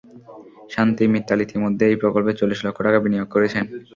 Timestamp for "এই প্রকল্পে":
1.91-2.31